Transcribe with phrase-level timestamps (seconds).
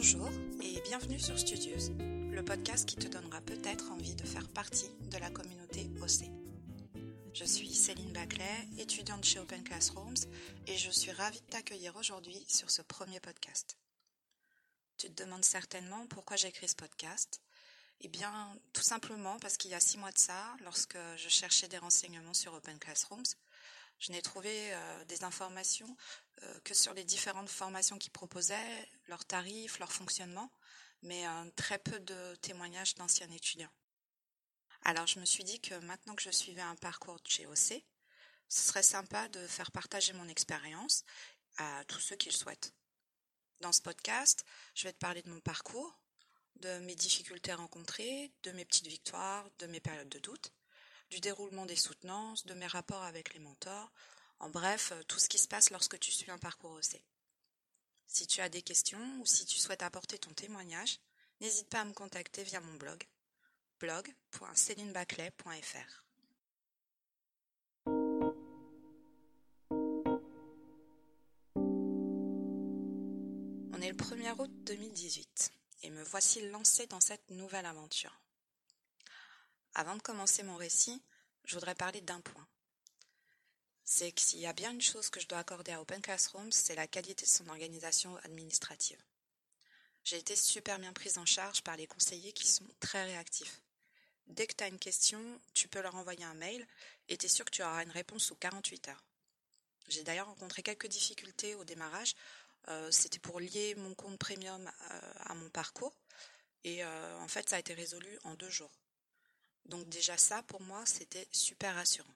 [0.00, 0.30] Bonjour
[0.62, 5.18] et bienvenue sur Studios, le podcast qui te donnera peut-être envie de faire partie de
[5.18, 6.30] la communauté OC.
[7.34, 10.14] Je suis Céline Baclet, étudiante chez Open Classrooms
[10.68, 13.76] et je suis ravie de t'accueillir aujourd'hui sur ce premier podcast.
[14.98, 17.42] Tu te demandes certainement pourquoi j'écris ce podcast?
[18.00, 21.66] Eh bien, tout simplement parce qu'il y a six mois de ça, lorsque je cherchais
[21.66, 23.34] des renseignements sur Open Classrooms,
[23.98, 25.96] je n'ai trouvé euh, des informations
[26.42, 30.52] euh, que sur les différentes formations qu'ils proposaient, leurs tarifs, leur fonctionnement,
[31.02, 33.72] mais euh, très peu de témoignages d'anciens étudiants.
[34.82, 37.84] Alors je me suis dit que maintenant que je suivais un parcours de GOC,
[38.48, 41.04] ce serait sympa de faire partager mon expérience
[41.58, 42.72] à tous ceux qui le souhaitent.
[43.60, 46.00] Dans ce podcast, je vais te parler de mon parcours,
[46.60, 50.52] de mes difficultés rencontrées, de mes petites victoires, de mes périodes de doute,
[51.10, 53.92] du déroulement des soutenances, de mes rapports avec les mentors,
[54.40, 57.02] en bref, euh, tout ce qui se passe lorsque tu suis un parcours OC.
[58.06, 61.00] Si tu as des questions ou si tu souhaites apporter ton témoignage,
[61.40, 63.04] n'hésite pas à me contacter via mon blog
[63.80, 66.04] blog.celinebaclay.fr.
[73.72, 75.52] On est le 1er août 2018
[75.84, 78.18] et me voici lancé dans cette nouvelle aventure.
[79.74, 81.02] Avant de commencer mon récit,
[81.44, 82.46] je voudrais parler d'un point.
[83.84, 86.52] C'est que s'il y a bien une chose que je dois accorder à Open Classrooms,
[86.52, 89.02] c'est la qualité de son organisation administrative.
[90.04, 93.62] J'ai été super bien prise en charge par les conseillers qui sont très réactifs.
[94.26, 95.20] Dès que tu as une question,
[95.54, 96.66] tu peux leur envoyer un mail
[97.08, 99.04] et tu es sûr que tu auras une réponse sous 48 heures.
[99.88, 102.14] J'ai d'ailleurs rencontré quelques difficultés au démarrage.
[102.68, 105.94] Euh, c'était pour lier mon compte premium euh, à mon parcours.
[106.64, 108.72] Et euh, en fait, ça a été résolu en deux jours.
[109.68, 112.14] Donc déjà ça, pour moi, c'était super rassurant.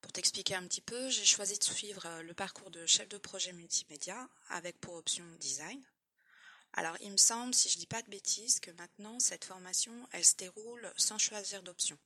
[0.00, 3.18] Pour t'expliquer un petit peu, j'ai choisi de suivre euh, le parcours de chef de
[3.18, 5.82] projet multimédia avec pour option design.
[6.74, 10.24] Alors il me semble, si je dis pas de bêtises, que maintenant cette formation, elle
[10.24, 11.98] se déroule sans choisir d'option.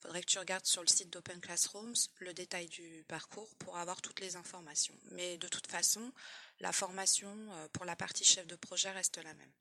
[0.00, 4.02] Faudrait que tu regardes sur le site d'Open Classrooms le détail du parcours pour avoir
[4.02, 4.94] toutes les informations.
[5.12, 6.12] Mais de toute façon,
[6.60, 9.52] la formation euh, pour la partie chef de projet reste la même.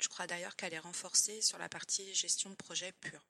[0.00, 3.24] Je crois d'ailleurs qu'elle est renforcée sur la partie gestion de projet pure.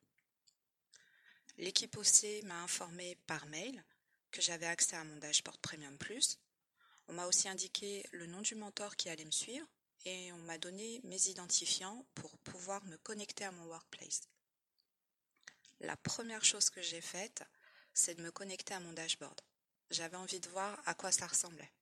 [1.59, 3.85] L'équipe OC m'a informé par mail
[4.31, 6.39] que j'avais accès à mon dashboard Premium Plus.
[7.09, 9.67] On m'a aussi indiqué le nom du mentor qui allait me suivre
[10.05, 14.29] et on m'a donné mes identifiants pour pouvoir me connecter à mon workplace.
[15.81, 17.43] La première chose que j'ai faite,
[17.93, 19.41] c'est de me connecter à mon dashboard.
[19.91, 21.73] J'avais envie de voir à quoi ça ressemblait.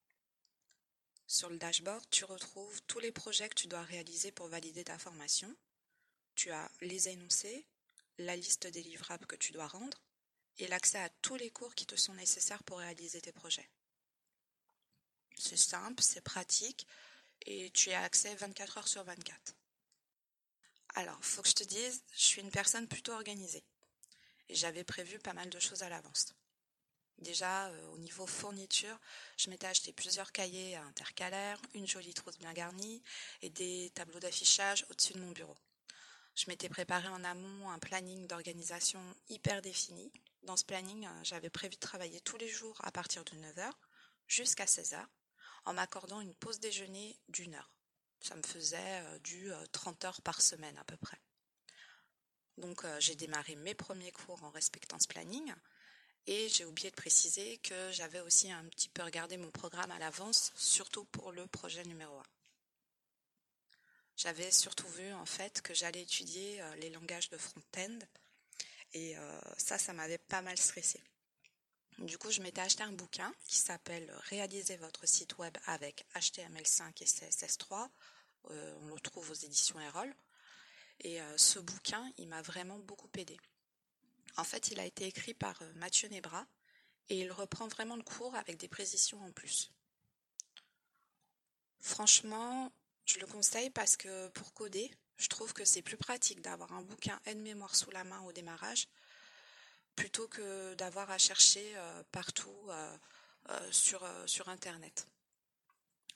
[1.31, 4.97] Sur le dashboard, tu retrouves tous les projets que tu dois réaliser pour valider ta
[4.97, 5.55] formation.
[6.35, 7.67] Tu as les énoncés,
[8.17, 10.01] la liste des livrables que tu dois rendre
[10.57, 13.69] et l'accès à tous les cours qui te sont nécessaires pour réaliser tes projets.
[15.37, 16.87] C'est simple, c'est pratique
[17.43, 19.55] et tu as accès 24 heures sur 24.
[20.95, 23.65] Alors, faut que je te dise, je suis une personne plutôt organisée
[24.49, 26.35] et j'avais prévu pas mal de choses à l'avance.
[27.19, 28.97] Déjà, euh, au niveau fourniture,
[29.37, 33.03] je m'étais acheté plusieurs cahiers intercalaires, une jolie trousse bien garnie
[33.43, 35.57] et des tableaux d'affichage au-dessus de mon bureau.
[36.37, 40.13] Je m'étais préparé en amont un planning d'organisation hyper défini.
[40.45, 43.69] Dans ce planning, euh, j'avais prévu de travailler tous les jours à partir de 9h
[44.29, 45.05] jusqu'à 16h
[45.65, 47.73] en m'accordant une pause déjeuner d'une heure.
[48.21, 51.21] Ça me faisait euh, du 30 heures par semaine à peu près.
[52.59, 55.55] Donc j'ai démarré mes premiers cours en respectant ce planning
[56.27, 59.99] et j'ai oublié de préciser que j'avais aussi un petit peu regardé mon programme à
[59.99, 62.23] l'avance, surtout pour le projet numéro 1.
[64.19, 67.99] J'avais surtout vu en fait que j'allais étudier euh, les langages de front-end
[68.93, 71.01] et euh, ça, ça m'avait pas mal stressé.
[71.99, 77.01] Du coup, je m'étais acheté un bouquin qui s'appelle Réaliser votre site web avec HTML5
[77.01, 77.89] et CSS3.
[78.51, 80.13] Euh, on le trouve aux éditions Erol.
[81.01, 83.37] Et ce bouquin, il m'a vraiment beaucoup aidé.
[84.37, 86.47] En fait, il a été écrit par euh, Mathieu Nebra
[87.09, 89.73] et il reprend vraiment le cours avec des précisions en plus.
[91.81, 92.73] Franchement,
[93.07, 96.83] je le conseille parce que pour coder, je trouve que c'est plus pratique d'avoir un
[96.83, 98.89] bouquin aide-mémoire sous la main au démarrage
[99.99, 102.69] plutôt que d'avoir à chercher euh, partout
[103.51, 105.09] euh, sur, Internet.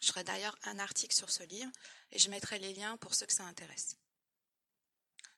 [0.00, 1.70] Je ferai d'ailleurs un article sur ce livre
[2.12, 3.97] et je mettrai les liens pour ceux que ça intéresse.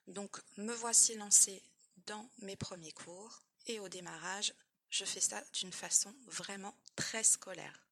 [0.08, 1.62] Donc, me voici lancé
[2.06, 4.54] dans mes premiers cours et au démarrage,
[4.90, 7.86] je fais ça d'une façon vraiment très scolaire.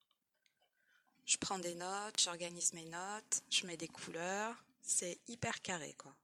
[1.25, 6.14] Je prends des notes, j'organise mes notes, je mets des couleurs, c'est hyper carré quoi.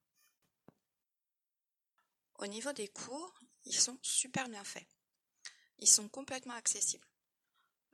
[2.38, 4.86] Au niveau des cours, ils sont super bien faits.
[5.78, 7.06] Ils sont complètement accessibles.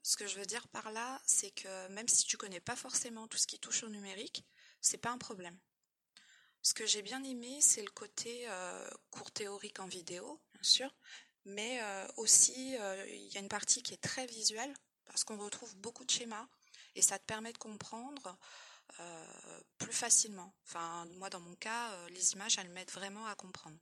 [0.02, 3.26] Ce que je veux dire par là, c'est que même si tu connais pas forcément
[3.26, 4.44] tout ce qui touche au numérique,
[4.82, 5.58] c'est pas un problème.
[6.64, 10.90] Ce que j'ai bien aimé, c'est le côté euh, cours théorique en vidéo, bien sûr,
[11.44, 14.74] mais euh, aussi euh, il y a une partie qui est très visuelle
[15.04, 16.48] parce qu'on retrouve beaucoup de schémas
[16.96, 18.36] et ça te permet de comprendre
[19.78, 20.54] plus facilement.
[20.66, 23.78] Enfin, moi dans mon cas, les images elles m'aident vraiment à comprendre.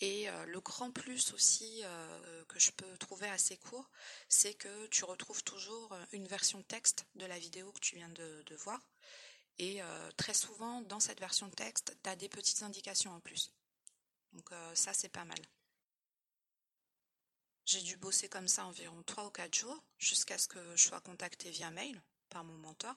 [0.00, 3.90] Et euh, le grand plus aussi euh, que je peux trouver assez court,
[4.28, 8.08] c'est que tu retrouves toujours euh, une version texte de la vidéo que tu viens
[8.10, 8.80] de, voir.
[9.58, 9.80] Et
[10.16, 13.52] très souvent, dans cette version texte, tu as des petites indications en plus.
[14.32, 15.40] Donc ça, c'est pas mal.
[17.68, 21.02] J'ai dû bosser comme ça environ 3 ou 4 jours, jusqu'à ce que je sois
[21.02, 22.00] contactée via mail
[22.30, 22.94] par mon mentor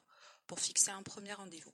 [0.48, 1.74] pour fixer un premier rendez-vous.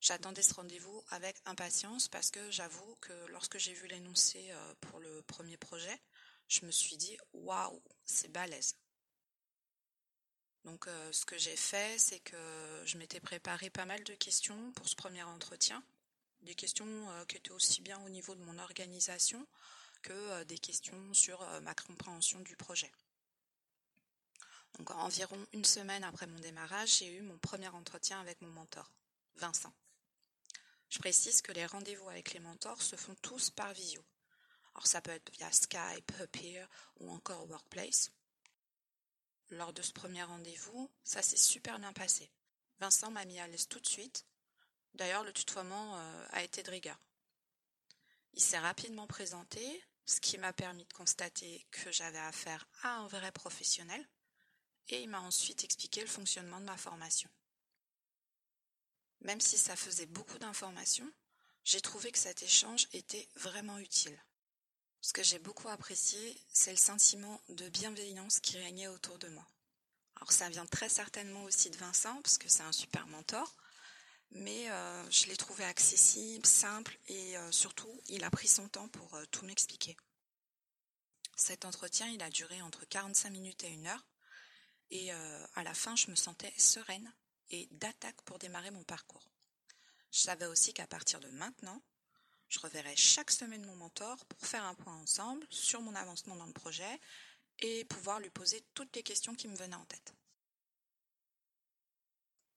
[0.00, 4.98] J'attendais ce rendez-vous avec impatience parce que j'avoue que lorsque j'ai vu l'énoncé euh, pour
[4.98, 6.00] le premier projet,
[6.48, 8.74] je me suis dit waouh, c'est balèze.
[10.64, 12.36] Donc euh, ce que j'ai fait, c'est que
[12.84, 15.82] je m'étais préparé pas mal de questions pour ce premier entretien,
[16.42, 19.46] des questions euh, qui étaient aussi bien au niveau de mon organisation
[20.02, 22.90] que des questions sur ma compréhension du projet.
[24.78, 28.90] Donc environ une semaine après mon démarrage, j'ai eu mon premier entretien avec mon mentor,
[29.36, 29.74] Vincent.
[30.88, 34.02] Je précise que les rendez-vous avec les mentors se font tous par visio.
[34.74, 36.66] Alors ça peut être via Skype, Peer
[36.98, 38.10] ou encore Workplace.
[39.50, 42.30] Lors de ce premier rendez-vous, ça s'est super bien passé.
[42.78, 44.24] Vincent m'a mis à l'aise tout de suite.
[44.94, 46.98] D'ailleurs, le tutoiement euh, a été de rigueur.
[48.34, 53.08] Il s'est rapidement présenté, ce qui m'a permis de constater que j'avais affaire à un
[53.08, 54.08] vrai professionnel,
[54.88, 57.30] et il m'a ensuite expliqué le fonctionnement de ma formation.
[59.20, 61.12] Même si ça faisait beaucoup d'informations,
[61.64, 64.18] j'ai trouvé que cet échange était vraiment utile.
[65.02, 69.46] Ce que j'ai beaucoup apprécié, c'est le sentiment de bienveillance qui régnait autour de moi.
[70.16, 73.56] Alors ça vient très certainement aussi de Vincent, parce que c'est un super mentor,
[74.32, 78.88] mais euh, je l'ai trouvé accessible, simple, et euh, surtout, il a pris son temps
[78.88, 79.96] pour euh, tout m'expliquer.
[81.34, 84.06] Cet entretien, il a duré entre 45 minutes et une heure,
[84.90, 87.14] et à la fin, je me sentais sereine
[87.50, 89.30] et d'attaque pour démarrer mon parcours.
[90.10, 91.80] Je savais aussi qu'à partir de maintenant,
[92.50, 96.46] je reverrai chaque semaine mon mentor pour faire un point ensemble sur mon avancement dans
[96.46, 97.00] le projet
[97.60, 100.14] et pouvoir lui poser toutes les questions qui me venaient en tête.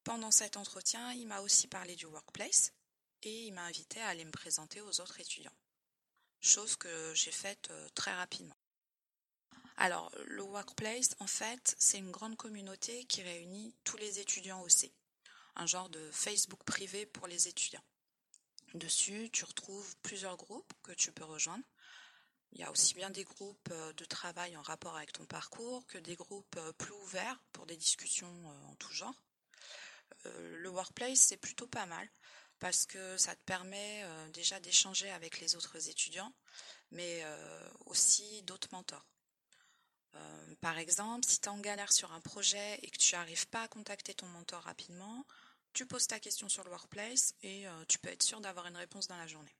[0.03, 2.73] Pendant cet entretien, il m'a aussi parlé du workplace
[3.21, 5.55] et il m'a invité à aller me présenter aux autres étudiants.
[6.41, 8.57] Chose que j'ai faite euh, très rapidement.
[9.77, 14.91] Alors, le Workplace, en fait, c'est une grande communauté qui réunit tous les étudiants aussi.
[15.55, 17.83] Un genre de Facebook privé pour les étudiants.
[18.73, 21.63] Dessus, tu retrouves plusieurs groupes que tu peux rejoindre.
[22.53, 25.85] Il y a aussi bien des groupes euh, de travail en rapport avec ton parcours
[25.87, 29.15] que des groupes euh, plus ouverts pour des discussions euh, en tout genre.
[30.25, 32.07] Le workplace, c'est plutôt pas mal
[32.59, 36.31] parce que ça te permet déjà d'échanger avec les autres étudiants,
[36.91, 37.25] mais
[37.87, 39.05] aussi d'autres mentors.
[40.61, 43.63] Par exemple, si tu es en galère sur un projet et que tu n'arrives pas
[43.63, 45.25] à contacter ton mentor rapidement,
[45.73, 48.77] tu poses ta question sur le workplace et euh, tu peux être sûr d'avoir une
[48.77, 49.55] réponse dans la journée.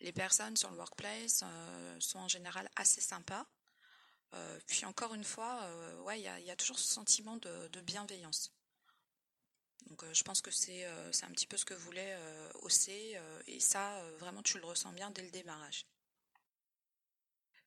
[0.00, 3.46] Les personnes sur le workplace euh, sont en général assez sympas.
[4.66, 5.68] puis encore une fois,
[6.14, 8.52] il y a, toujours ce sentiment de, bienveillance.
[9.86, 12.16] Donc je pense que c'est un petit peu ce que voulait
[12.62, 15.86] OC et ça, vraiment, tu le ressens bien dès le démarrage.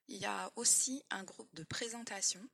[0.08, 2.48] Il y a aussi un groupe de présentation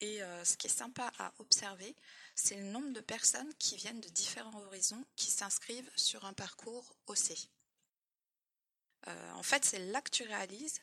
[0.00, 1.94] et euh, ce qui est sympa à observer,
[2.34, 6.96] c'est le nombre de personnes qui viennent de différents horizons qui s'inscrivent sur un parcours
[7.06, 7.48] OC.
[9.08, 10.80] Euh, en fait, c'est là que tu réalises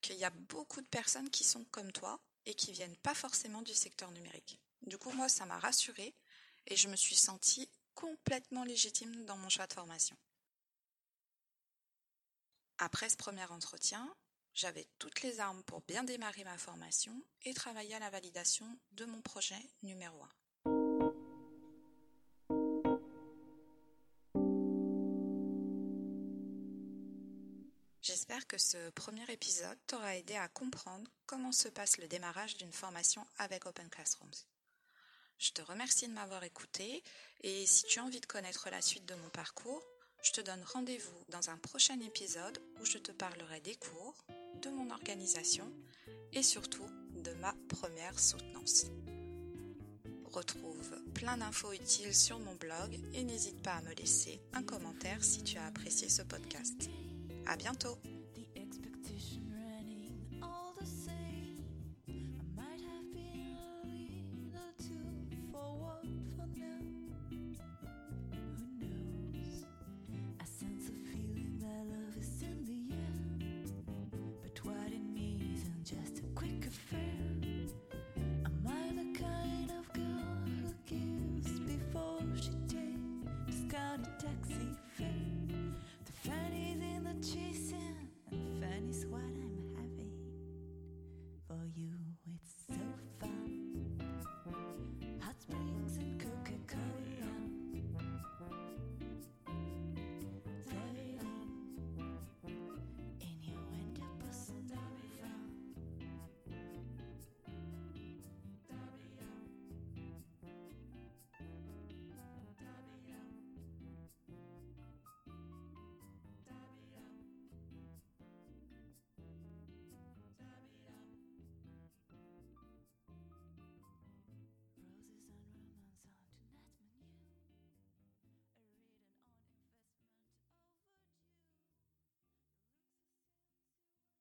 [0.00, 3.62] qu'il y a beaucoup de personnes qui sont comme toi et qui viennent pas forcément
[3.62, 4.60] du secteur numérique.
[4.82, 6.14] Du coup, moi, ça m'a rassurée
[6.66, 10.16] et je me suis sentie complètement légitime dans mon choix de formation.
[12.78, 14.12] Après ce premier entretien,
[14.54, 19.04] j'avais toutes les armes pour bien démarrer ma formation et travailler à la validation de
[19.04, 20.28] mon projet numéro 1.
[28.02, 32.72] J'espère que ce premier épisode t'aura aidé à comprendre comment se passe le démarrage d'une
[32.72, 34.34] formation avec Open Classrooms.
[35.38, 37.02] Je te remercie de m'avoir écouté
[37.40, 39.82] et si tu as envie de connaître la suite de mon parcours,
[40.22, 44.14] je te donne rendez-vous dans un prochain épisode où je te parlerai des cours,
[44.62, 45.70] de mon organisation
[46.32, 46.86] et surtout
[47.24, 48.86] de ma première soutenance.
[50.24, 55.22] Retrouve plein d'infos utiles sur mon blog et n'hésite pas à me laisser un commentaire
[55.22, 56.88] si tu as apprécié ce podcast.
[57.46, 57.98] À bientôt!